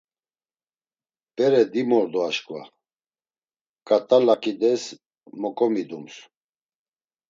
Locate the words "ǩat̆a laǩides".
3.87-4.83